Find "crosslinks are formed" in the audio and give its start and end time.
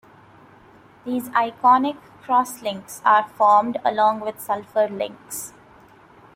2.23-3.77